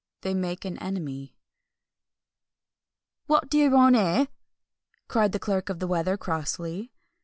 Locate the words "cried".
5.07-5.31